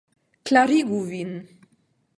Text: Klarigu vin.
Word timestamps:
Klarigu 0.49 1.01
vin. 1.11 1.33